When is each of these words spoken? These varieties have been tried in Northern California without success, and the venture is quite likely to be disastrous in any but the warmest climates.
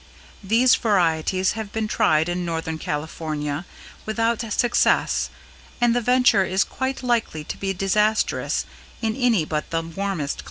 These 0.43 0.73
varieties 0.77 1.51
have 1.51 1.71
been 1.71 1.87
tried 1.87 2.27
in 2.27 2.43
Northern 2.43 2.79
California 2.79 3.67
without 4.03 4.41
success, 4.51 5.29
and 5.79 5.95
the 5.95 6.01
venture 6.01 6.43
is 6.43 6.63
quite 6.63 7.03
likely 7.03 7.43
to 7.43 7.55
be 7.57 7.71
disastrous 7.71 8.65
in 9.03 9.15
any 9.15 9.45
but 9.45 9.69
the 9.69 9.83
warmest 9.83 9.95
climates. 9.95 10.37